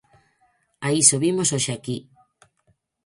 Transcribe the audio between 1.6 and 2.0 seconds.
aquí.